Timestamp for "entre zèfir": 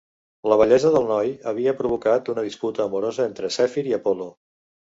3.33-3.89